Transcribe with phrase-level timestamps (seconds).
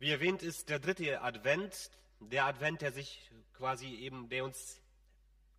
[0.00, 1.90] Wie erwähnt ist der dritte Advent,
[2.20, 4.80] der Advent, der sich quasi eben, der uns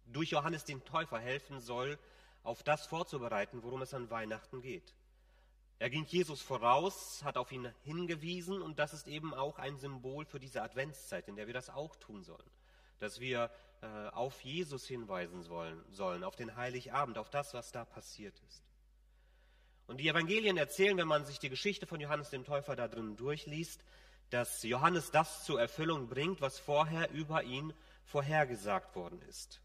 [0.07, 1.99] durch Johannes den Täufer helfen soll,
[2.41, 4.95] auf das vorzubereiten, worum es an Weihnachten geht.
[5.77, 10.25] Er ging Jesus voraus, hat auf ihn hingewiesen und das ist eben auch ein Symbol
[10.25, 12.49] für diese Adventszeit, in der wir das auch tun sollen.
[12.97, 13.51] Dass wir
[13.81, 18.63] äh, auf Jesus hinweisen sollen, sollen, auf den Heiligabend, auf das, was da passiert ist.
[19.85, 23.17] Und die Evangelien erzählen, wenn man sich die Geschichte von Johannes dem Täufer da drin
[23.17, 23.83] durchliest,
[24.31, 27.73] dass Johannes das zur Erfüllung bringt, was vorher über ihn
[28.05, 29.61] vorhergesagt worden ist.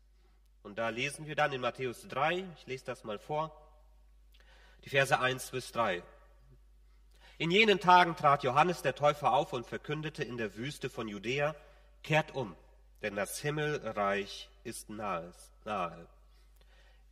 [0.62, 3.52] Und da lesen wir dann in Matthäus 3, ich lese das mal vor,
[4.84, 6.02] die Verse 1 bis 3.
[7.38, 11.54] In jenen Tagen trat Johannes der Täufer auf und verkündete in der Wüste von Judäa,
[12.02, 12.56] kehrt um,
[13.02, 15.32] denn das Himmelreich ist nahe.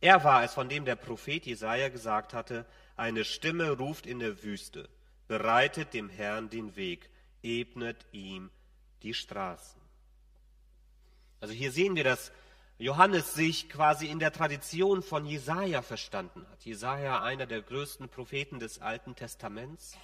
[0.01, 2.65] Er war es, von dem der Prophet Jesaja gesagt hatte,
[2.97, 4.89] eine Stimme ruft in der Wüste,
[5.27, 7.09] bereitet dem Herrn den Weg,
[7.45, 8.49] ebnet ihm
[9.03, 9.79] die Straßen.
[11.39, 12.31] Also hier sehen wir, dass
[12.79, 16.65] Johannes sich quasi in der Tradition von Jesaja verstanden hat.
[16.65, 19.95] Jesaja, einer der größten Propheten des Alten Testaments.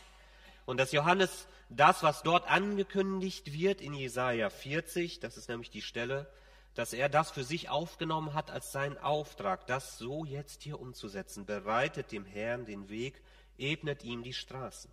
[0.66, 5.81] Und dass Johannes das, was dort angekündigt wird in Jesaja 40, das ist nämlich die
[5.81, 6.31] Stelle,
[6.75, 11.45] dass er das für sich aufgenommen hat als seinen Auftrag, das so jetzt hier umzusetzen.
[11.45, 13.22] Bereitet dem Herrn den Weg,
[13.58, 14.92] ebnet ihm die Straßen.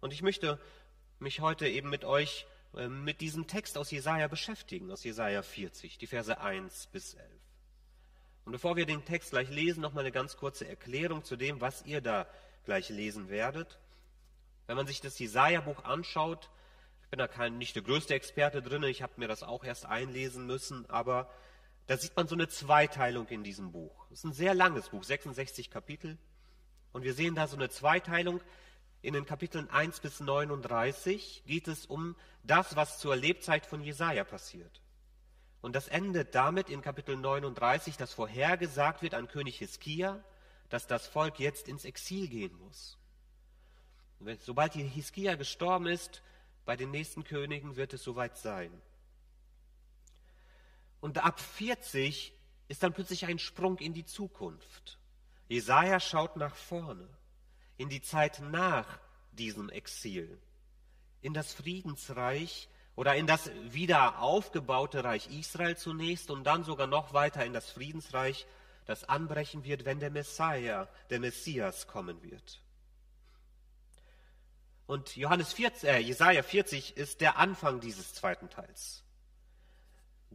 [0.00, 0.58] Und ich möchte
[1.20, 5.98] mich heute eben mit euch äh, mit diesem Text aus Jesaja beschäftigen, aus Jesaja 40,
[5.98, 7.26] die Verse 1 bis 11.
[8.44, 11.60] Und bevor wir den Text gleich lesen, noch mal eine ganz kurze Erklärung zu dem,
[11.60, 12.26] was ihr da
[12.64, 13.78] gleich lesen werdet.
[14.66, 16.50] Wenn man sich das Jesaja-Buch anschaut,
[17.02, 19.86] ich bin da kein, nicht der größte Experte drin, ich habe mir das auch erst
[19.86, 21.28] einlesen müssen, aber
[21.86, 24.06] da sieht man so eine Zweiteilung in diesem Buch.
[24.12, 26.18] Es ist ein sehr langes Buch, 66 Kapitel.
[26.92, 28.40] Und wir sehen da so eine Zweiteilung.
[29.02, 34.24] In den Kapiteln 1 bis 39 geht es um das, was zur Lebzeit von Jesaja
[34.24, 34.82] passiert.
[35.62, 40.22] Und das endet damit in Kapitel 39, dass vorhergesagt wird an König Hiskia,
[40.68, 42.98] dass das Volk jetzt ins Exil gehen muss.
[44.18, 46.22] Und sobald Hiskia gestorben ist,
[46.66, 48.70] bei den nächsten Königen wird es soweit sein.
[51.00, 52.34] Und ab 40
[52.68, 54.98] ist dann plötzlich ein Sprung in die Zukunft.
[55.48, 57.08] Jesaja schaut nach vorne
[57.80, 59.00] in die Zeit nach
[59.32, 60.38] diesem Exil,
[61.22, 67.14] in das Friedensreich oder in das wieder aufgebaute Reich Israel zunächst und dann sogar noch
[67.14, 68.46] weiter in das Friedensreich,
[68.84, 72.60] das anbrechen wird, wenn der Messiah, der Messias kommen wird.
[74.86, 79.04] Und Johannes 40, äh, Jesaja 40 ist der Anfang dieses zweiten Teils.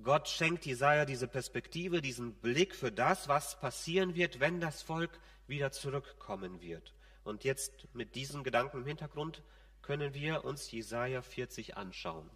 [0.01, 5.11] Gott schenkt Jesaja diese Perspektive, diesen Blick für das, was passieren wird, wenn das Volk
[5.45, 6.95] wieder zurückkommen wird.
[7.25, 9.41] Und jetzt mit diesem Gedanken im Hintergrund
[9.81, 12.29] können wir uns Jesaja 40 anschauen.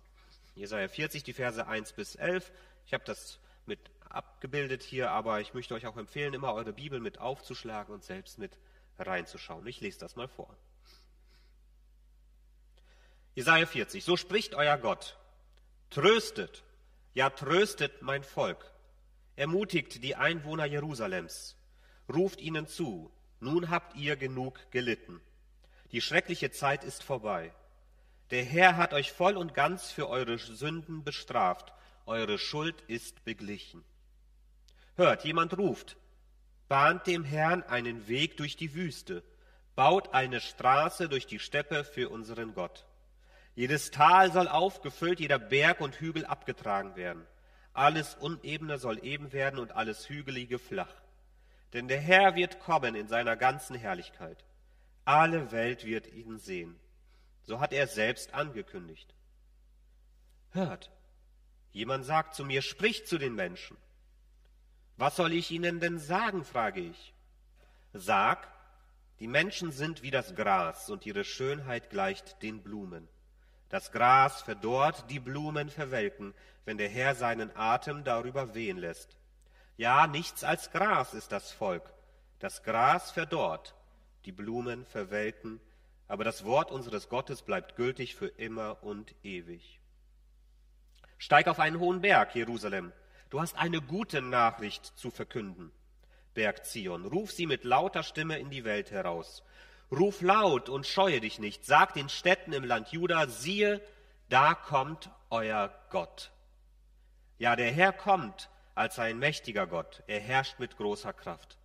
[0.56, 2.52] Jesaja 40, die Verse 1 bis 11.
[2.88, 3.80] Ich habe das mit
[4.10, 8.40] abgebildet hier, aber ich möchte euch auch empfehlen, immer eure Bibel mit aufzuschlagen und selbst
[8.40, 8.58] mit
[8.98, 9.66] reinzuschauen.
[9.68, 10.58] Ich lese das mal vor.
[13.36, 14.04] Jesaja 40.
[14.04, 15.20] So spricht euer Gott.
[15.92, 16.64] Tröstet,
[17.14, 18.74] ja tröstet mein Volk.
[19.36, 21.56] Ermutigt die Einwohner Jerusalems.
[22.12, 25.22] Ruft ihnen zu, nun habt ihr genug gelitten.
[25.92, 27.54] Die schreckliche Zeit ist vorbei.
[28.32, 31.74] Der Herr hat euch voll und ganz für eure Sünden bestraft.
[32.06, 33.84] Eure Schuld ist beglichen.
[34.96, 35.98] Hört, jemand ruft,
[36.68, 39.24] bahnt dem Herrn einen Weg durch die Wüste,
[39.76, 42.86] baut eine Straße durch die Steppe für unseren Gott.
[43.56, 47.26] Jedes Tal soll aufgefüllt, jeder Berg und Hügel abgetragen werden.
[47.74, 50.94] Alles Unebene soll eben werden und alles Hügelige flach.
[51.74, 54.44] Denn der Herr wird kommen in seiner ganzen Herrlichkeit.
[55.06, 56.80] Alle Welt wird ihn sehen.
[57.44, 59.14] So hat er selbst angekündigt.
[60.52, 60.92] Hört,
[61.72, 63.78] jemand sagt zu mir, spricht zu den Menschen.
[64.98, 67.14] Was soll ich ihnen denn sagen, frage ich.
[67.94, 68.48] Sag,
[69.20, 73.08] die Menschen sind wie das Gras und ihre Schönheit gleicht den Blumen.
[73.70, 76.34] Das Gras verdorrt, die Blumen verwelken,
[76.66, 79.19] wenn der Herr seinen Atem darüber wehen lässt.
[79.80, 81.94] Ja, nichts als Gras ist das Volk.
[82.40, 83.76] Das Gras verdorrt,
[84.26, 85.62] die Blumen verwelken,
[86.10, 89.80] aber das Wort unseres Gottes bleibt gültig für immer und ewig.
[91.18, 92.92] Steig auf einen hohen Berg, Jerusalem.
[93.30, 95.72] Du hast eine gute Nachricht zu verkünden.
[96.34, 99.46] Berg Zion, ruf sie mit lauter Stimme in die Welt heraus.
[99.90, 101.64] Ruf laut und scheue dich nicht.
[101.64, 103.80] Sag den Städten im Land Juda, siehe,
[104.28, 106.32] da kommt euer Gott.
[107.38, 108.50] Ja, der Herr kommt,
[108.80, 110.04] als ein mächtiger Gott.
[110.08, 111.58] Er herrscht mit großer Kraft.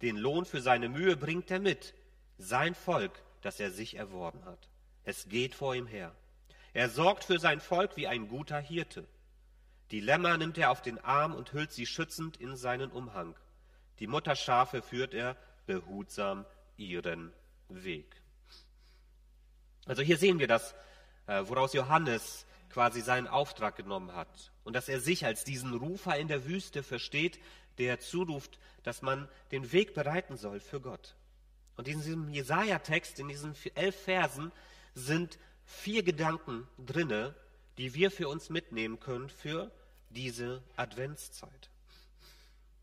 [0.00, 1.92] Den Lohn für seine Mühe bringt er mit,
[2.38, 3.12] sein Volk,
[3.42, 4.70] das er sich erworben hat.
[5.04, 6.14] Es geht vor ihm her.
[6.72, 9.06] Er sorgt für sein Volk wie ein guter Hirte.
[9.90, 13.36] Die Lämmer nimmt er auf den Arm und hüllt sie schützend in seinen Umhang.
[13.98, 16.46] Die Mutterschafe führt er behutsam
[16.78, 17.30] ihren
[17.68, 18.22] Weg.
[19.84, 20.74] Also hier sehen wir das,
[21.26, 26.18] äh, woraus Johannes quasi seinen Auftrag genommen hat und dass er sich als diesen Rufer
[26.18, 27.38] in der Wüste versteht,
[27.78, 31.14] der zuruft, dass man den Weg bereiten soll für Gott.
[31.76, 34.50] Und in diesem Jesaja-Text, in diesen elf Versen,
[34.92, 37.36] sind vier Gedanken drinne,
[37.78, 39.70] die wir für uns mitnehmen können für
[40.10, 41.70] diese Adventszeit.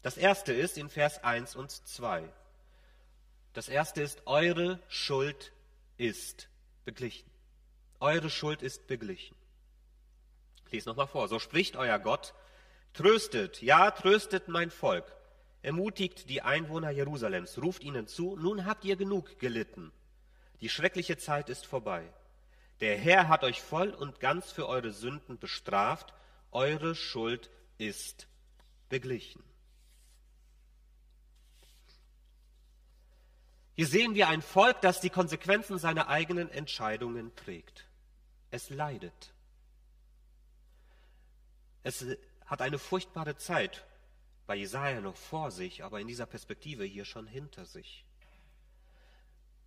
[0.03, 2.23] Das erste ist in Vers 1 und 2.
[3.51, 5.51] Das erste ist, eure Schuld
[5.97, 6.47] ist
[6.85, 7.29] beglichen.
[7.99, 9.35] Eure Schuld ist beglichen.
[10.71, 11.27] Ich lese nochmal vor.
[11.27, 12.33] So spricht euer Gott,
[12.93, 15.03] tröstet, ja, tröstet mein Volk,
[15.61, 19.91] ermutigt die Einwohner Jerusalems, ruft ihnen zu, nun habt ihr genug gelitten.
[20.61, 22.07] Die schreckliche Zeit ist vorbei.
[22.79, 26.13] Der Herr hat euch voll und ganz für eure Sünden bestraft,
[26.51, 28.29] eure Schuld ist
[28.87, 29.43] beglichen.
[33.73, 37.89] Hier sehen wir ein Volk, das die Konsequenzen seiner eigenen Entscheidungen trägt.
[38.51, 39.33] Es leidet.
[41.83, 42.05] Es
[42.45, 43.85] hat eine furchtbare Zeit
[44.45, 48.05] bei Jesaja noch vor sich, aber in dieser Perspektive hier schon hinter sich.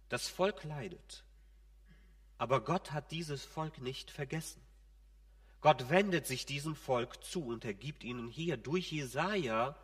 [0.09, 1.25] Das Volk leidet.
[2.39, 4.61] Aber Gott hat dieses Volk nicht vergessen.
[5.61, 9.75] Gott wendet sich diesem Volk zu und er gibt ihnen hier durch Jesaja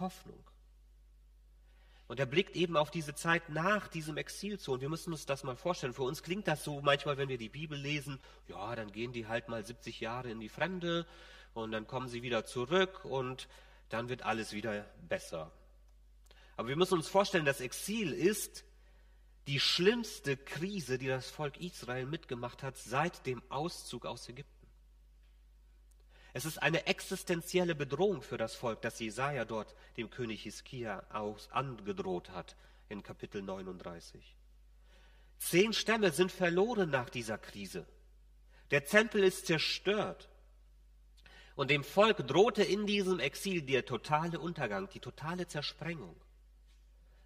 [0.00, 0.44] Hoffnung.
[2.08, 4.72] Und er blickt eben auf diese Zeit nach diesem Exil zu.
[4.72, 5.94] Und wir müssen uns das mal vorstellen.
[5.94, 8.18] Für uns klingt das so manchmal, wenn wir die Bibel lesen,
[8.48, 11.06] ja, dann gehen die halt mal 70 Jahre in die Fremde
[11.54, 13.48] und dann kommen sie wieder zurück und
[13.88, 15.50] dann wird alles wieder besser.
[16.56, 18.64] Aber wir müssen uns vorstellen, das Exil ist
[19.46, 24.60] die schlimmste Krise, die das Volk Israel mitgemacht hat seit dem Auszug aus Ägypten.
[26.32, 31.50] Es ist eine existenzielle Bedrohung für das Volk, das Jesaja dort dem König Hiskia aus
[31.50, 32.56] angedroht hat
[32.88, 34.36] in Kapitel 39.
[35.38, 37.86] Zehn Stämme sind verloren nach dieser Krise.
[38.70, 40.28] Der Tempel ist zerstört.
[41.60, 46.16] Und dem Volk drohte in diesem Exil der totale Untergang, die totale Zersprengung.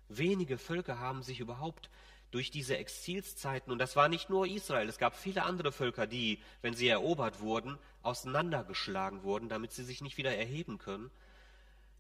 [0.09, 1.89] Wenige Völker haben sich überhaupt
[2.33, 6.43] durch diese Exilszeiten, und das war nicht nur Israel, es gab viele andere Völker, die,
[6.63, 11.13] wenn sie erobert wurden, auseinandergeschlagen wurden, damit sie sich nicht wieder erheben können.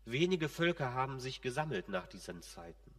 [0.04, 2.90] Wenige Völker haben sich gesammelt nach diesen Zeiten.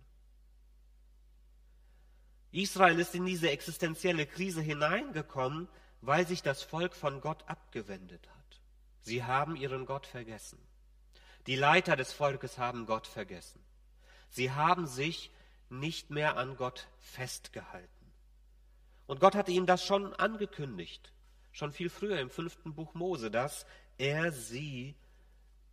[2.53, 5.67] Israel ist in diese existenzielle Krise hineingekommen,
[5.99, 8.34] weil sich das Volk von Gott abgewendet hat.
[9.05, 10.57] Sie haben ihren Gott vergessen.
[11.45, 13.63] Die Leiter des Volkes haben Gott vergessen.
[14.29, 15.31] Sie haben sich
[15.69, 18.11] nicht mehr an Gott festgehalten.
[19.05, 21.13] Und Gott hatte ihnen das schon angekündigt,
[21.51, 23.67] schon viel früher im fünften Buch Mose, dass
[23.99, 24.95] er sie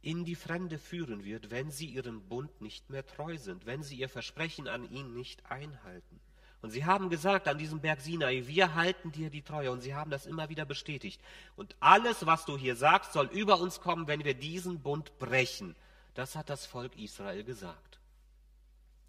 [0.02, 3.96] in die Fremde führen wird, wenn sie ihrem Bund nicht mehr treu sind, wenn sie
[3.96, 6.20] ihr Versprechen an ihn nicht einhalten.
[6.62, 9.72] Und sie haben gesagt an diesem Berg Sinai, wir halten dir die Treue.
[9.72, 11.20] Und sie haben das immer wieder bestätigt.
[11.56, 15.74] Und alles, was du hier sagst, soll über uns kommen, wenn wir diesen Bund brechen.
[16.14, 17.98] Das hat das Volk Israel gesagt.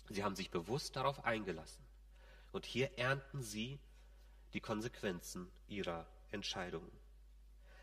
[0.09, 1.83] Sie haben sich bewusst darauf eingelassen.
[2.51, 3.79] Und hier ernten sie
[4.53, 6.91] die Konsequenzen ihrer Entscheidungen.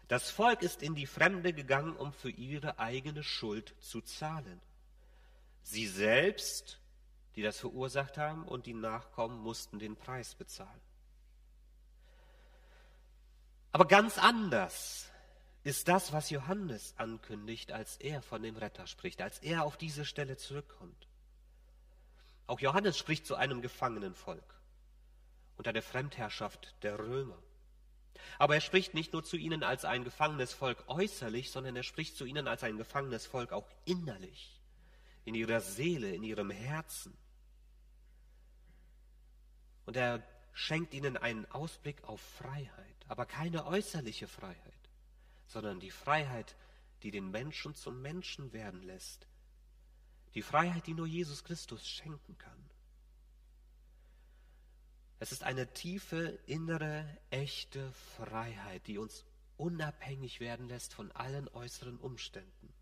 [0.08, 4.60] Das Volk ist in die Fremde gegangen, um für ihre eigene Schuld zu zahlen.
[5.62, 6.79] Sie selbst,
[7.40, 10.82] die das verursacht haben, und die Nachkommen mussten den Preis bezahlen.
[13.72, 15.10] Aber ganz anders
[15.62, 20.04] ist das, was Johannes ankündigt, als er von dem Retter spricht, als er auf diese
[20.04, 21.08] Stelle zurückkommt.
[22.46, 24.60] Auch Johannes spricht zu einem gefangenen Volk
[25.56, 27.38] unter der Fremdherrschaft der Römer.
[28.38, 32.18] Aber er spricht nicht nur zu ihnen als ein gefangenes Volk äußerlich, sondern er spricht
[32.18, 34.60] zu ihnen als ein gefangenes Volk auch innerlich,
[35.24, 37.16] in ihrer Seele, in ihrem Herzen.
[39.90, 44.88] Und er schenkt ihnen einen Ausblick auf Freiheit, aber keine äußerliche Freiheit,
[45.48, 46.54] sondern die Freiheit,
[47.02, 49.26] die den Menschen zum Menschen werden lässt,
[50.36, 52.70] die Freiheit, die nur Jesus Christus schenken kann.
[55.18, 59.24] Es ist eine tiefe, innere, echte Freiheit, die uns
[59.56, 62.72] unabhängig werden lässt von allen äußeren Umständen.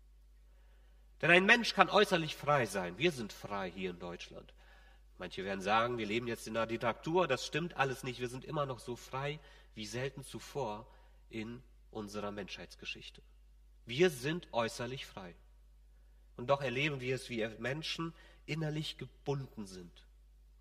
[1.23, 2.99] Denn ein Mensch kann äußerlich frei sein.
[2.99, 4.53] Wir sind frei hier in Deutschland.
[5.19, 7.27] Manche werden sagen, wir leben jetzt in einer Diktatur.
[7.27, 8.19] Das stimmt alles nicht.
[8.19, 9.39] Wir sind immer noch so frei
[9.75, 10.87] wie selten zuvor
[11.29, 11.61] in
[11.91, 13.21] unserer Menschheitsgeschichte.
[13.85, 15.35] Wir sind äußerlich frei.
[16.37, 18.13] Und doch erleben wir es, wie Menschen
[18.45, 19.91] innerlich gebunden sind,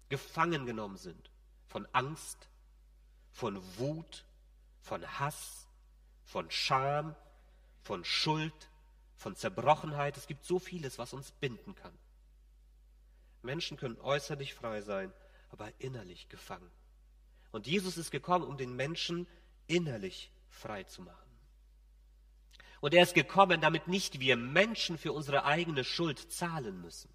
[0.08, 1.30] gefangen genommen sind
[1.68, 2.48] von Angst,
[3.30, 4.24] von Wut,
[4.80, 5.68] von Hass,
[6.24, 7.14] von Scham,
[7.82, 8.70] von Schuld,
[9.16, 10.16] von Zerbrochenheit.
[10.16, 11.96] Es gibt so vieles, was uns binden kann.
[13.48, 15.10] Menschen können äußerlich frei sein,
[15.48, 16.70] aber innerlich gefangen.
[17.50, 19.26] Und Jesus ist gekommen, um den Menschen
[19.66, 21.30] innerlich frei zu machen.
[22.82, 27.08] Und er ist gekommen, damit nicht wir Menschen für unsere eigene Schuld zahlen müssen.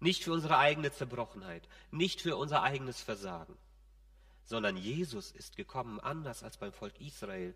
[0.00, 3.56] Nicht für unsere eigene Zerbrochenheit, nicht für unser eigenes Versagen,
[4.42, 7.54] sondern Jesus ist gekommen, anders als beim Volk Israel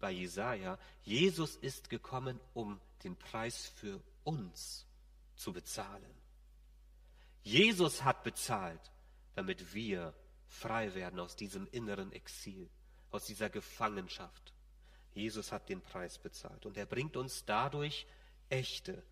[0.00, 0.76] bei Jesaja.
[1.04, 4.84] Jesus ist gekommen, um den Preis für uns
[5.36, 6.19] zu bezahlen.
[7.42, 8.90] Jesus hat bezahlt,
[9.34, 10.14] damit wir
[10.46, 12.68] frei werden aus diesem inneren Exil,
[13.10, 14.52] aus dieser Gefangenschaft.
[15.14, 18.06] Jesus hat den Preis bezahlt und er bringt uns dadurch
[18.48, 19.02] echte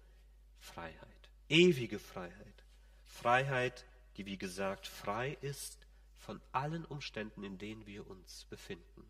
[0.59, 2.65] Freiheit, ewige Freiheit.
[3.05, 3.85] Freiheit,
[4.17, 5.79] die wie gesagt frei ist
[6.19, 9.05] von allen Umständen, in denen wir uns befinden.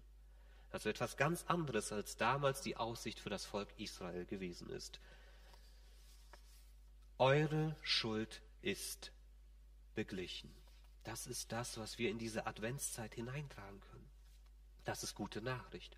[0.71, 5.01] Also etwas ganz anderes, als damals die Aussicht für das Volk Israel gewesen ist.
[7.19, 9.12] Eure Schuld ist
[9.95, 10.55] beglichen.
[11.05, 14.09] Das ist das, was wir in diese Adventszeit hineintragen können.
[14.85, 15.97] Das ist gute Nachricht.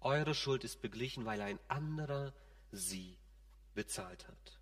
[0.00, 2.32] Eure Schuld ist beglichen, weil ein anderer
[2.70, 3.18] sie
[3.74, 4.60] bezahlt hat.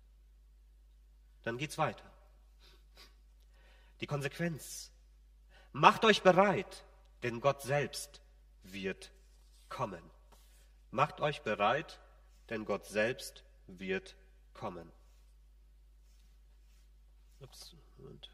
[1.43, 2.09] Dann geht's weiter.
[3.99, 4.91] Die Konsequenz.
[5.71, 6.83] Macht euch bereit,
[7.23, 8.21] denn Gott selbst
[8.63, 9.11] wird
[9.69, 10.03] kommen.
[10.91, 11.99] Macht euch bereit,
[12.49, 14.15] denn Gott selbst wird
[14.53, 14.91] kommen.
[17.41, 18.29] Ups, Moment.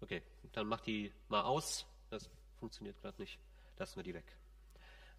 [0.00, 0.22] Okay,
[0.52, 1.86] dann macht die mal aus.
[2.08, 3.38] Das funktioniert gerade nicht.
[3.76, 4.24] Lassen wir die weg.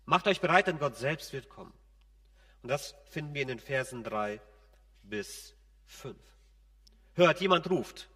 [0.05, 1.73] Macht euch bereit, denn Gott selbst wird kommen.
[2.61, 4.41] Und das finden wir in den Versen 3
[5.03, 5.55] bis
[5.85, 6.17] 5.
[7.13, 8.09] Hört, jemand ruft,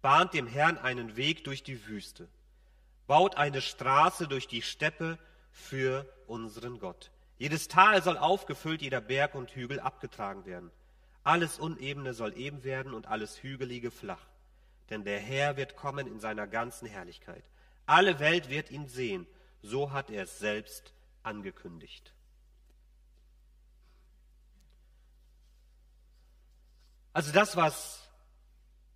[0.00, 2.28] bahnt dem Herrn einen Weg durch die Wüste,
[3.06, 5.18] baut eine Straße durch die Steppe
[5.50, 7.10] für unseren Gott.
[7.38, 10.70] Jedes Tal soll aufgefüllt, jeder Berg und Hügel abgetragen werden.
[11.24, 14.26] Alles Unebene soll eben werden und alles Hügelige flach
[14.92, 17.42] denn der Herr wird kommen in seiner ganzen Herrlichkeit.
[17.86, 19.26] Alle Welt wird ihn sehen,
[19.62, 22.12] so hat er es selbst angekündigt.
[27.14, 28.06] Also das, was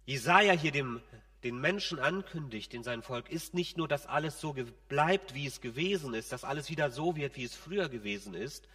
[0.06, 1.02] Jesaja hier dem,
[1.44, 4.56] den Menschen ankündigt in sein Volk, ist nicht nur, dass alles so
[4.88, 8.66] bleibt, wie es gewesen ist, dass alles wieder so wird, wie es früher gewesen ist,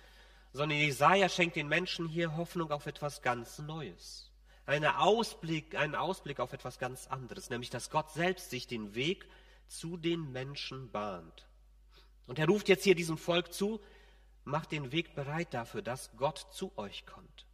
[0.54, 4.32] sondern Jesaja schenkt den Menschen hier Hoffnung auf etwas ganz Neues
[4.66, 9.28] eine Ausblick, einen Ausblick auf etwas ganz anderes, nämlich dass Gott selbst sich den Weg
[9.68, 11.48] zu den Menschen bahnt.
[12.28, 13.82] Und er ruft jetzt hier diesem Volk zu,
[14.44, 17.46] macht den Weg bereit dafür, dass Gott zu euch kommt.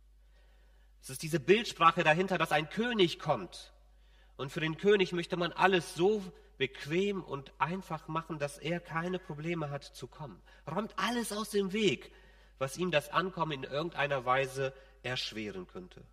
[1.07, 3.71] Es ist diese Bildsprache dahinter, dass ein König kommt.
[4.35, 6.21] Und für den König möchte man alles so
[6.57, 10.41] bequem und einfach machen, dass er keine Probleme hat zu kommen.
[10.69, 12.11] Räumt alles aus dem Weg,
[12.57, 16.03] was ihm das Ankommen in irgendeiner Weise erschweren könnte.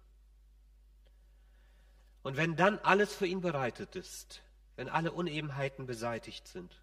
[2.22, 4.42] Und wenn dann alles für ihn bereitet ist,
[4.76, 6.80] wenn alle Unebenheiten beseitigt sind,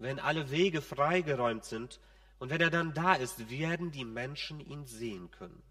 [0.00, 2.00] wenn alle Wege freigeräumt sind
[2.40, 5.62] und wenn er dann da ist, werden die Menschen ihn sehen können.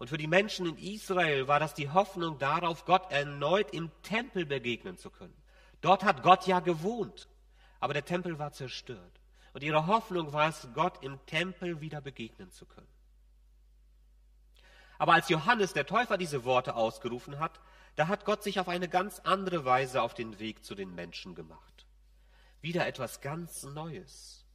[0.00, 4.46] Und für die Menschen in Israel war das die Hoffnung darauf, Gott erneut im Tempel
[4.46, 5.36] begegnen zu können.
[5.82, 7.28] Dort hat Gott ja gewohnt,
[7.80, 9.20] aber der Tempel war zerstört.
[9.52, 12.88] Und ihre Hoffnung war es, Gott im Tempel wieder begegnen zu können.
[14.96, 17.60] Aber als Johannes der Täufer diese Worte ausgerufen hat,
[17.96, 21.34] da hat Gott sich auf eine ganz andere Weise auf den Weg zu den Menschen
[21.34, 21.84] gemacht.
[22.62, 24.46] Wieder etwas ganz Neues.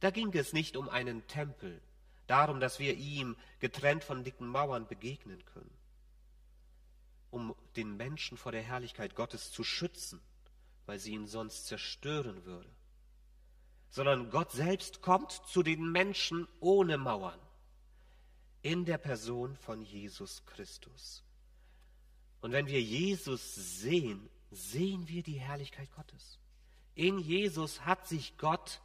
[0.00, 1.80] Da ging es nicht um einen Tempel,
[2.26, 5.76] darum, dass wir ihm getrennt von dicken Mauern begegnen können,
[7.30, 10.20] um den Menschen vor der Herrlichkeit Gottes zu schützen,
[10.86, 12.70] weil sie ihn sonst zerstören würde,
[13.90, 17.38] sondern Gott selbst kommt zu den Menschen ohne Mauern
[18.62, 21.24] in der Person von Jesus Christus.
[22.40, 26.38] Und wenn wir Jesus sehen, sehen wir die Herrlichkeit Gottes.
[26.94, 28.80] In Jesus hat sich Gott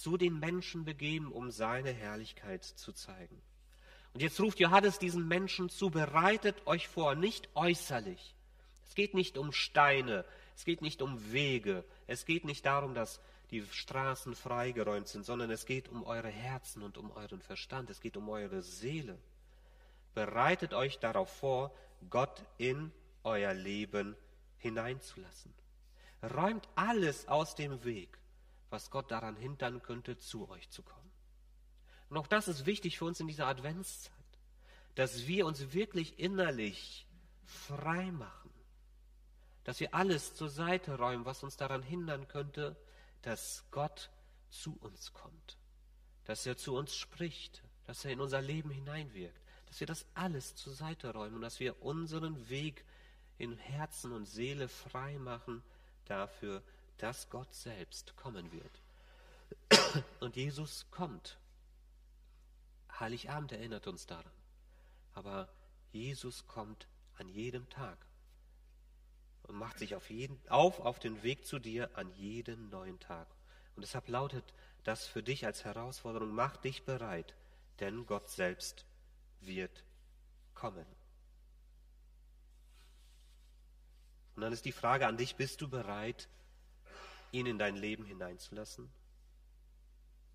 [0.00, 3.40] zu den Menschen begeben, um seine Herrlichkeit zu zeigen.
[4.12, 8.34] Und jetzt ruft Johannes diesen Menschen zu, bereitet euch vor, nicht äußerlich.
[8.86, 10.24] Es geht nicht um Steine,
[10.56, 15.50] es geht nicht um Wege, es geht nicht darum, dass die Straßen freigeräumt sind, sondern
[15.50, 19.18] es geht um eure Herzen und um euren Verstand, es geht um eure Seele.
[20.14, 21.72] Bereitet euch darauf vor,
[22.08, 22.90] Gott in
[23.22, 24.16] euer Leben
[24.58, 25.52] hineinzulassen.
[26.34, 28.19] Räumt alles aus dem Weg,
[28.70, 31.10] was Gott daran hindern könnte, zu euch zu kommen.
[32.08, 34.14] Und auch das ist wichtig für uns in dieser Adventszeit,
[34.94, 37.06] dass wir uns wirklich innerlich
[37.44, 38.50] frei machen,
[39.64, 42.76] dass wir alles zur Seite räumen, was uns daran hindern könnte,
[43.22, 44.10] dass Gott
[44.48, 45.58] zu uns kommt,
[46.24, 50.56] dass er zu uns spricht, dass er in unser Leben hineinwirkt, dass wir das alles
[50.56, 52.84] zur Seite räumen und dass wir unseren Weg
[53.38, 55.62] in Herzen und Seele frei machen
[56.06, 56.62] dafür,
[57.02, 60.04] dass Gott selbst kommen wird.
[60.20, 61.38] Und Jesus kommt.
[62.98, 64.32] Heiligabend erinnert uns daran.
[65.14, 65.48] Aber
[65.92, 67.98] Jesus kommt an jedem Tag
[69.44, 73.26] und macht sich auf, jeden, auf auf den Weg zu dir an jeden neuen Tag.
[73.74, 74.44] Und deshalb lautet
[74.84, 77.34] das für dich als Herausforderung, mach dich bereit,
[77.80, 78.84] denn Gott selbst
[79.40, 79.84] wird
[80.54, 80.86] kommen.
[84.36, 86.28] Und dann ist die Frage an dich, bist du bereit,
[87.32, 88.90] ihn in dein Leben hineinzulassen?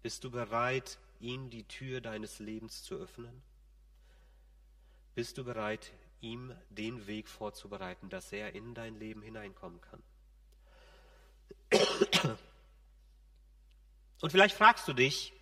[0.01, 3.41] Bist du bereit, ihm die Tür deines Lebens zu öffnen?
[5.15, 10.03] Bist du bereit, ihm den Weg vorzubereiten, dass er in dein Leben hineinkommen kann?
[14.21, 15.33] Und vielleicht fragst du dich,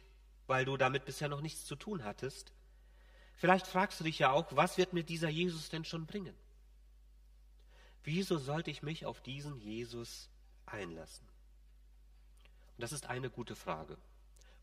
[0.47, 2.53] weil du damit bisher noch nichts zu tun hattest,
[3.35, 6.35] vielleicht fragst du dich ja auch, was wird mir dieser Jesus denn schon bringen?
[8.03, 10.29] Wieso sollte ich mich auf diesen Jesus
[10.65, 11.32] einlassen?
[12.77, 13.97] Und das ist eine gute Frage.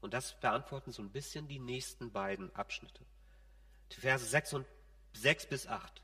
[0.01, 3.05] Und das beantworten so ein bisschen die nächsten beiden Abschnitte.
[3.93, 4.67] Die Verse 6, und,
[5.13, 6.03] 6 bis 8.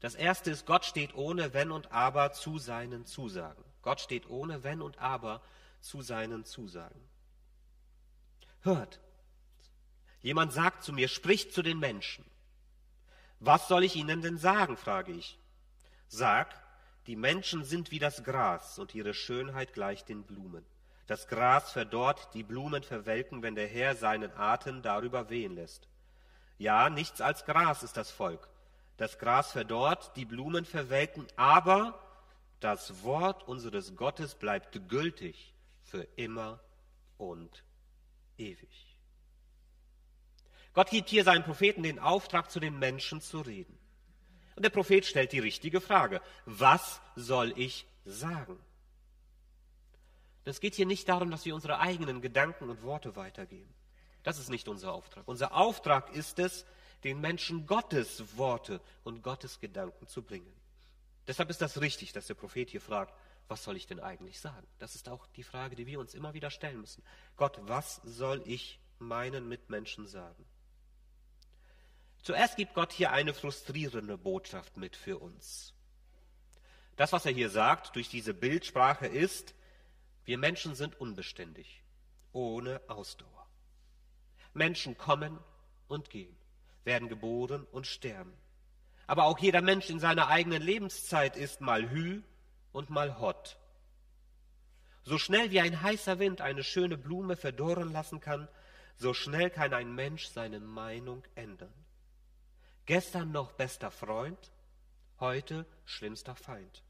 [0.00, 3.64] Das erste ist, Gott steht ohne Wenn und Aber zu seinen Zusagen.
[3.82, 5.42] Gott steht ohne Wenn und Aber
[5.80, 7.00] zu seinen Zusagen.
[8.60, 9.00] Hört,
[10.20, 12.24] jemand sagt zu mir, spricht zu den Menschen.
[13.40, 15.38] Was soll ich ihnen denn sagen, frage ich.
[16.08, 16.60] Sag,
[17.06, 20.66] die Menschen sind wie das Gras und ihre Schönheit gleicht den Blumen.
[21.08, 25.88] Das Gras verdorrt, die Blumen verwelken, wenn der Herr seinen Atem darüber wehen lässt.
[26.58, 28.46] Ja, nichts als Gras ist das Volk.
[28.98, 31.98] Das Gras verdorrt, die Blumen verwelken, aber
[32.60, 36.60] das Wort unseres Gottes bleibt gültig für immer
[37.16, 37.64] und
[38.36, 38.96] ewig.
[40.74, 43.78] Gott gibt hier seinen Propheten den Auftrag, zu den Menschen zu reden.
[44.56, 46.20] Und der Prophet stellt die richtige Frage.
[46.44, 48.58] Was soll ich sagen?
[50.48, 53.72] Es geht hier nicht darum, dass wir unsere eigenen Gedanken und Worte weitergeben.
[54.22, 55.26] Das ist nicht unser Auftrag.
[55.26, 56.64] Unser Auftrag ist es,
[57.04, 60.52] den Menschen Gottes Worte und Gottes Gedanken zu bringen.
[61.26, 63.14] Deshalb ist das richtig, dass der Prophet hier fragt,
[63.48, 64.66] was soll ich denn eigentlich sagen?
[64.78, 67.02] Das ist auch die Frage, die wir uns immer wieder stellen müssen.
[67.36, 70.44] Gott, was soll ich meinen Mitmenschen sagen?
[72.22, 75.72] Zuerst gibt Gott hier eine frustrierende Botschaft mit für uns.
[76.96, 79.54] Das, was er hier sagt durch diese Bildsprache ist,
[80.28, 81.82] wir Menschen sind unbeständig,
[82.32, 83.48] ohne Ausdauer.
[84.52, 85.38] Menschen kommen
[85.88, 86.36] und gehen,
[86.84, 88.34] werden geboren und sterben.
[89.06, 92.20] Aber auch jeder Mensch in seiner eigenen Lebenszeit ist mal Hü
[92.72, 93.56] und mal Hot.
[95.02, 98.48] So schnell wie ein heißer Wind eine schöne Blume verdorren lassen kann,
[98.96, 101.72] so schnell kann ein Mensch seine Meinung ändern.
[102.84, 104.52] Gestern noch bester Freund,
[105.20, 106.82] heute schlimmster Feind.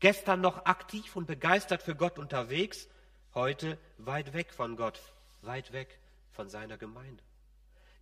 [0.00, 2.88] Gestern noch aktiv und begeistert für Gott unterwegs,
[3.34, 4.98] heute weit weg von Gott,
[5.42, 6.00] weit weg
[6.32, 7.22] von seiner Gemeinde.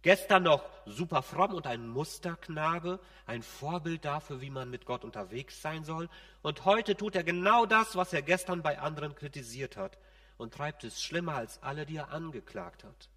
[0.02, 5.60] Gestern noch super fromm und ein Musterknabe, ein Vorbild dafür, wie man mit Gott unterwegs
[5.60, 6.08] sein soll.
[6.40, 9.98] Und heute tut er genau das, was er gestern bei anderen kritisiert hat
[10.36, 13.08] und treibt es schlimmer als alle, die er angeklagt hat.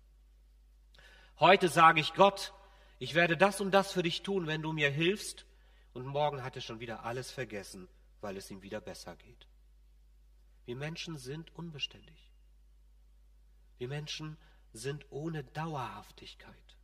[1.39, 2.51] Heute sage ich Gott,
[2.97, 5.45] ich werde das und das für dich tun, wenn du mir hilfst.
[5.93, 7.87] Und morgen hat er schon wieder alles vergessen
[8.21, 9.47] weil es ihm wieder besser geht.
[10.65, 12.31] Wir Menschen sind unbeständig.
[13.77, 14.37] Wir Menschen
[14.73, 16.77] sind ohne Dauerhaftigkeit.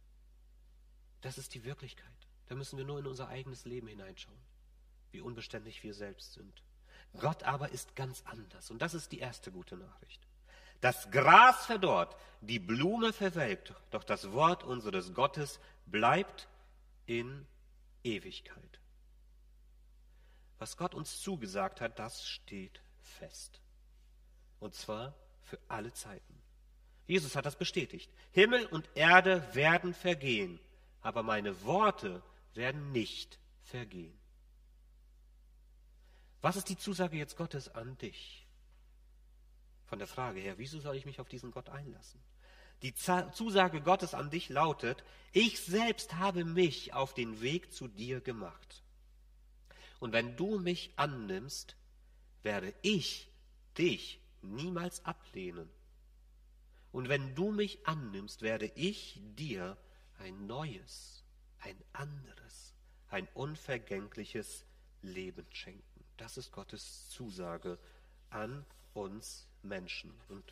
[1.21, 2.05] Das ist die Wirklichkeit.
[2.47, 4.39] Da müssen wir nur in unser eigenes Leben hineinschauen,
[5.11, 6.63] wie unbeständig wir selbst sind.
[7.19, 8.71] Gott aber ist ganz anders.
[8.71, 10.27] Und das ist die erste gute Nachricht.
[10.81, 16.47] Das Gras verdorrt, die Blume verwelkt, doch das Wort unseres Gottes bleibt
[17.05, 17.47] in
[18.03, 18.79] Ewigkeit.
[20.59, 23.61] Was Gott uns zugesagt hat, das steht fest.
[24.59, 26.41] Und zwar für alle Zeiten.
[27.05, 28.11] Jesus hat das bestätigt.
[28.31, 30.59] Himmel und Erde werden vergehen,
[31.01, 32.21] aber meine Worte
[32.53, 34.17] werden nicht vergehen.
[36.41, 38.45] Was ist die Zusage jetzt Gottes an dich?
[39.85, 42.19] Von der Frage her, wieso soll ich mich auf diesen Gott einlassen?
[42.81, 48.21] Die Zusage Gottes an dich lautet, ich selbst habe mich auf den Weg zu dir
[48.21, 48.83] gemacht.
[49.99, 51.75] Und wenn du mich annimmst,
[52.43, 53.31] werde ich
[53.77, 55.69] dich niemals ablehnen
[56.91, 59.77] Und wenn du mich annimmst, werde ich dir
[60.19, 61.23] ein neues,
[61.59, 62.73] ein anderes,
[63.09, 64.65] ein unvergängliches
[65.01, 66.05] Leben schenken.
[66.17, 67.77] Das ist Gottes Zusage
[68.29, 70.13] an uns Menschen.
[70.29, 70.43] Und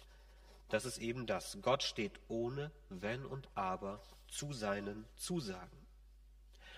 [0.69, 1.57] das ist eben das.
[1.61, 5.84] Gott steht ohne Wenn und Aber zu seinen Zusagen.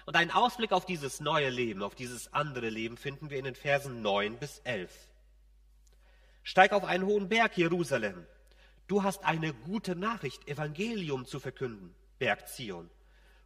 [0.07, 3.55] Und einen Ausblick auf dieses neue Leben, auf dieses andere Leben finden wir in den
[3.55, 4.89] Versen 9 bis 11.
[6.43, 8.25] Steig auf einen hohen Berg, Jerusalem.
[8.87, 12.89] Du hast eine gute Nachricht, Evangelium zu verkünden, Berg Zion.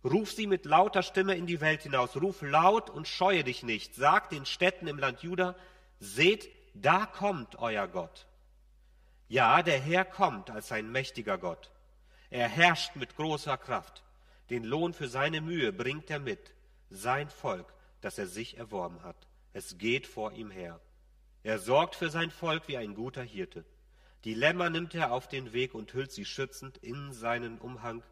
[0.04, 2.15] Ruf sie mit lauter Stimme in die Welt hinaus.
[2.15, 3.95] Ruf laut und scheue dich nicht.
[3.95, 5.56] Sag den Städten im Land Juda,
[6.00, 8.28] seht, da kommt euer Gott.
[9.30, 11.71] Ja, der Herr kommt als ein mächtiger Gott.
[12.30, 14.04] Er herrscht mit großer Kraft.
[14.52, 16.54] Den Lohn für seine Mühe bringt er mit,
[16.90, 19.16] sein Volk, das er sich erworben hat.
[19.54, 20.82] Es geht vor ihm her.
[21.42, 23.64] Er sorgt für sein Volk wie ein guter Hirte.
[24.26, 28.04] Die Lämmer nimmt er auf den Weg und hüllt sie schützend in seinen Umhang.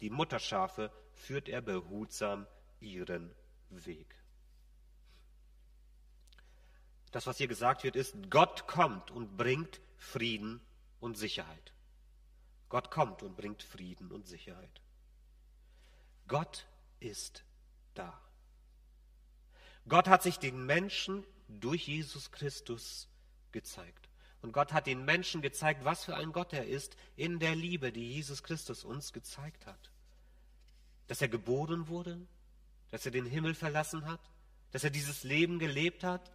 [0.00, 2.46] Die Mutterschafe führt er behutsam
[2.78, 3.34] ihren
[3.70, 4.14] Weg.
[7.10, 10.60] Das, was hier gesagt wird, ist, Gott kommt und bringt Frieden
[11.00, 11.74] und Sicherheit.
[12.68, 14.80] Gott kommt und bringt Frieden und Sicherheit.
[16.30, 16.64] Gott
[17.00, 17.42] ist
[17.94, 18.16] da.
[19.88, 23.08] Gott hat sich den Menschen durch Jesus Christus
[23.50, 24.08] gezeigt.
[24.40, 27.90] Und Gott hat den Menschen gezeigt, was für ein Gott er ist, in der Liebe,
[27.90, 29.90] die Jesus Christus uns gezeigt hat.
[31.08, 32.24] Dass er geboren wurde,
[32.92, 34.20] dass er den Himmel verlassen hat,
[34.70, 36.30] dass er dieses Leben gelebt hat,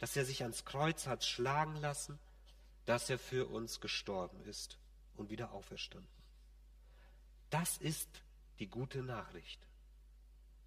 [0.00, 2.18] dass er sich ans Kreuz hat schlagen lassen,
[2.84, 4.76] dass er für uns gestorben ist
[5.14, 6.10] und wieder auferstanden.
[7.48, 8.08] Das ist
[8.60, 9.60] die gute Nachricht,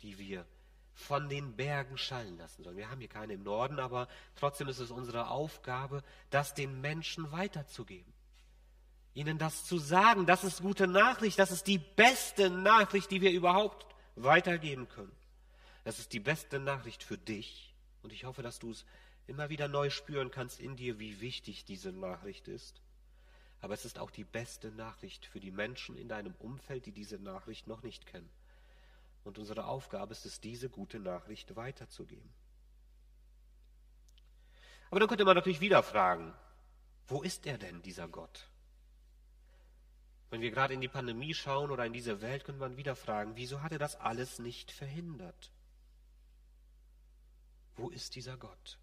[0.02, 0.46] die wir
[0.94, 2.78] von den Bergen schallen lassen sollen.
[2.78, 7.32] Wir haben hier keine im Norden, aber trotzdem ist es unsere Aufgabe, das den Menschen
[7.32, 8.14] weiterzugeben.
[9.16, 13.32] Ihnen das zu sagen, das ist gute Nachricht, das ist die beste Nachricht, die wir
[13.32, 15.16] überhaupt weitergeben können.
[15.84, 18.86] Das ist die beste Nachricht für dich und ich hoffe, dass du es
[19.28, 22.82] immer wieder neu spüren kannst in dir, wie wichtig diese Nachricht ist.
[23.64, 27.18] Aber es ist auch die beste Nachricht für die Menschen in deinem Umfeld, die diese
[27.18, 28.30] Nachricht noch nicht kennen.
[29.24, 32.30] Und unsere Aufgabe ist es, diese gute Nachricht weiterzugeben.
[34.92, 36.34] Aber dann könnte man natürlich wieder fragen,
[37.08, 38.50] wo ist er denn, dieser Gott?
[40.30, 43.38] Wenn wir gerade in die Pandemie schauen oder in diese Welt, könnte man wieder fragen,
[43.38, 45.54] wieso hat er das alles nicht verhindert?
[47.78, 48.78] Wo ist dieser Gott?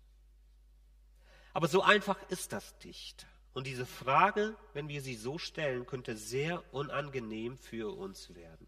[1.53, 3.27] Aber so einfach ist das nicht.
[3.52, 8.66] Und diese Frage, wenn wir sie so stellen, könnte sehr unangenehm für uns werden.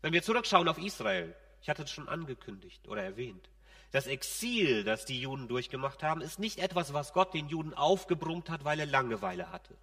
[0.00, 3.48] Wenn wir zurückschauen auf Israel, ich hatte es schon angekündigt oder erwähnt,
[3.90, 8.50] das Exil, das die Juden durchgemacht haben, ist nicht etwas, was Gott den Juden aufgebrummt
[8.50, 9.76] hat, weil er Langeweile hatte.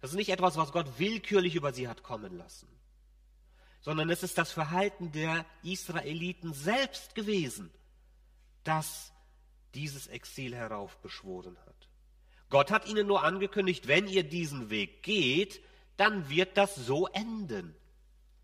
[0.00, 2.66] Das ist nicht etwas, was Gott willkürlich über sie hat kommen lassen,
[3.80, 7.70] sondern es ist das Verhalten der Israeliten selbst gewesen,
[8.64, 9.12] das
[9.74, 11.71] dieses Exil heraufbeschworen hat.
[12.52, 15.62] Gott hat ihnen nur angekündigt, wenn ihr diesen Weg geht,
[15.96, 17.74] dann wird das so enden.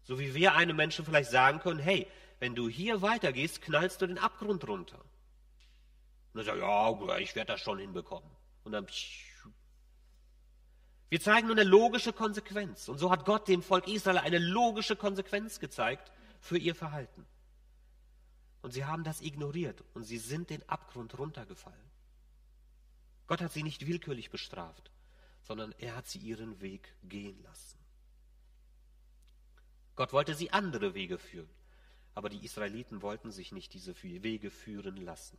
[0.03, 2.07] So wie wir einem Menschen vielleicht sagen können, hey,
[2.41, 4.99] wenn du hier weitergehst, knallst du den Abgrund runter.
[6.33, 8.31] Und er sagt, ja, ich werde das schon hinbekommen.
[8.65, 8.87] Und dann
[11.11, 12.89] wir zeigen nur eine logische Konsequenz.
[12.89, 17.27] Und so hat Gott dem Volk Israel eine logische Konsequenz gezeigt für ihr Verhalten.
[18.63, 21.88] Und sie haben das ignoriert und sie sind den Abgrund runtergefallen.
[23.29, 24.91] Gott hat sie nicht willkürlich bestraft,
[25.43, 27.79] sondern er hat sie ihren Weg gehen lassen.
[29.95, 31.49] Gott wollte sie andere Wege führen,
[32.15, 35.39] aber die Israeliten wollten sich nicht diese Wege führen lassen.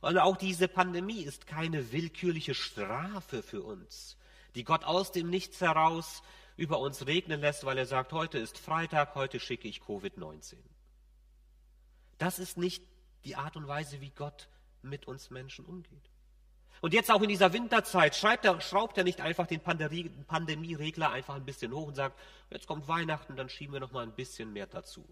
[0.00, 4.16] Und auch diese Pandemie ist keine willkürliche Strafe für uns,
[4.54, 6.22] die Gott aus dem Nichts heraus
[6.56, 10.56] über uns regnen lässt, weil er sagt, heute ist Freitag, heute schicke ich Covid-19.
[12.18, 12.84] Das ist nicht
[13.24, 14.48] die Art und Weise, wie Gott
[14.82, 16.10] mit uns Menschen umgeht.
[16.80, 21.44] Und jetzt auch in dieser Winterzeit er, schraubt er nicht einfach den Pandemieregler einfach ein
[21.44, 22.18] bisschen hoch und sagt,
[22.50, 25.08] jetzt kommt Weihnachten, dann schieben wir noch mal ein bisschen mehr dazu.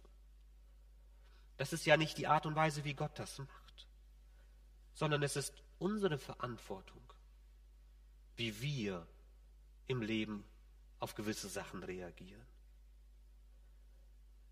[1.56, 3.88] Das ist ja nicht die Art und Weise, wie Gott das macht,
[4.92, 7.02] sondern es ist unsere Verantwortung,
[8.36, 9.06] wie wir
[9.86, 10.44] im Leben
[10.98, 12.46] auf gewisse Sachen reagieren.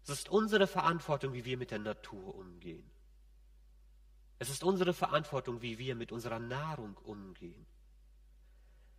[0.03, 2.91] Es ist unsere Verantwortung, wie wir mit der Natur umgehen.
[4.45, 7.65] Es ist unsere Verantwortung, wie wir mit unserer Nahrung umgehen.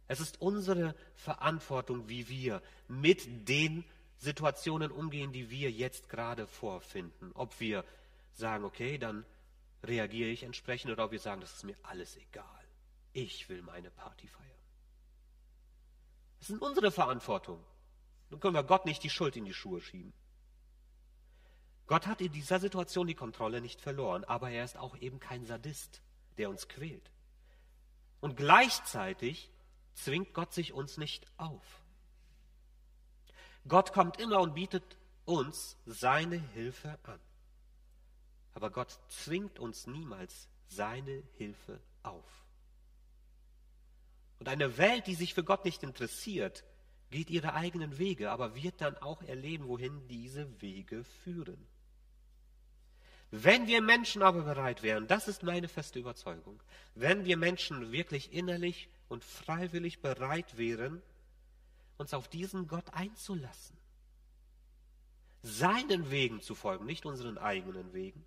[0.07, 3.85] Es ist unsere Verantwortung, wie wir mit den
[4.17, 7.31] Situationen umgehen, die wir jetzt gerade vorfinden.
[7.35, 7.85] Ob wir
[8.33, 9.23] sagen, okay, dann
[9.83, 12.65] reagiere ich entsprechend oder ob wir sagen, das ist mir alles egal.
[13.13, 14.49] Ich will meine Party feiern.
[16.39, 17.63] Das ist unsere Verantwortung.
[18.31, 20.11] Nun können wir Gott nicht die Schuld in die Schuhe schieben.
[21.87, 25.45] Gott hat in dieser Situation die Kontrolle nicht verloren, aber er ist auch eben kein
[25.45, 26.01] Sadist,
[26.37, 27.11] der uns quält.
[28.21, 29.51] Und gleichzeitig
[29.93, 31.81] zwingt Gott sich uns nicht auf.
[33.67, 37.19] Gott kommt immer und bietet uns seine Hilfe an.
[38.53, 42.45] Aber Gott zwingt uns niemals seine Hilfe auf.
[44.39, 46.63] Und eine Welt, die sich für Gott nicht interessiert,
[47.09, 51.67] geht ihre eigenen Wege, aber wird dann auch erleben, wohin diese Wege führen.
[53.31, 56.61] Wenn wir Menschen aber bereit wären, das ist meine feste Überzeugung,
[56.93, 61.01] wenn wir Menschen wirklich innerlich und freiwillig bereit wären,
[61.97, 63.77] uns auf diesen Gott einzulassen,
[65.41, 68.25] seinen Wegen zu folgen, nicht unseren eigenen Wegen,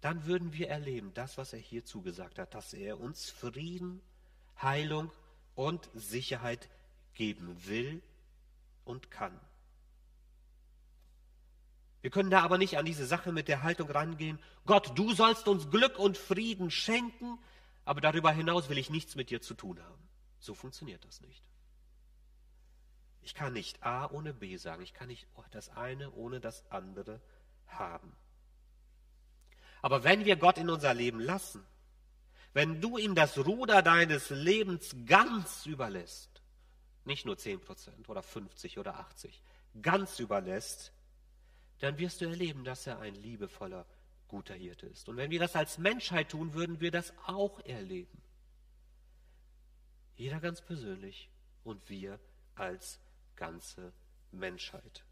[0.00, 4.00] dann würden wir erleben, das, was er hier zugesagt hat, dass er uns Frieden,
[4.60, 5.10] Heilung
[5.54, 6.68] und Sicherheit
[7.14, 8.00] geben will
[8.84, 9.38] und kann.
[12.00, 15.48] Wir können da aber nicht an diese Sache mit der Haltung rangehen, Gott, du sollst
[15.48, 17.38] uns Glück und Frieden schenken,
[17.84, 20.08] aber darüber hinaus will ich nichts mit dir zu tun haben.
[20.38, 21.42] So funktioniert das nicht.
[23.22, 27.20] Ich kann nicht A ohne B sagen, ich kann nicht das eine ohne das andere
[27.66, 28.16] haben.
[29.82, 31.64] Aber wenn wir Gott in unser Leben lassen,
[32.52, 36.42] wenn du ihm das Ruder deines Lebens ganz überlässt,
[37.04, 39.42] nicht nur 10% oder 50 oder 80,
[39.82, 40.92] ganz überlässt,
[41.80, 43.86] dann wirst du erleben, dass er ein liebevoller,
[44.26, 45.08] guter Hirte ist.
[45.08, 48.20] Und wenn wir das als Menschheit tun, würden wir das auch erleben.
[50.16, 51.30] Jeder ganz persönlich
[51.64, 52.20] und wir
[52.54, 53.00] als
[53.36, 53.92] ganze
[54.32, 55.04] Menschheit.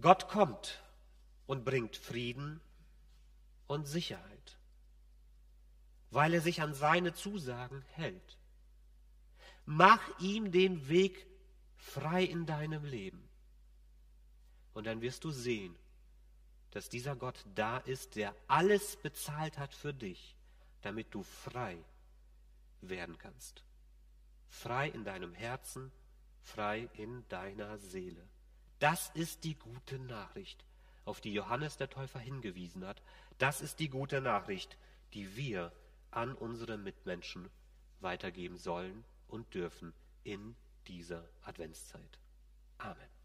[0.00, 0.82] Gott kommt
[1.46, 2.60] und bringt Frieden
[3.66, 4.58] und Sicherheit,
[6.10, 8.38] weil er sich an seine Zusagen hält.
[9.64, 11.26] Mach ihm den Weg
[11.76, 13.25] frei in deinem Leben.
[14.76, 15.74] Und dann wirst du sehen,
[16.72, 20.36] dass dieser Gott da ist, der alles bezahlt hat für dich,
[20.82, 21.78] damit du frei
[22.82, 23.64] werden kannst.
[24.48, 25.90] Frei in deinem Herzen,
[26.42, 28.22] frei in deiner Seele.
[28.78, 30.62] Das ist die gute Nachricht
[31.06, 33.00] auf die Johannes der Täufer hingewiesen hat,
[33.38, 34.76] das ist die gute Nachricht,
[35.14, 35.72] die wir
[36.10, 37.48] an unsere Mitmenschen
[38.00, 40.54] weitergeben sollen und dürfen in
[40.86, 42.18] dieser Adventszeit.
[42.76, 43.15] Amen.